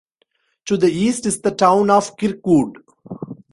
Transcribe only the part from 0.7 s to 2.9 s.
the east is the town of Kirkwood.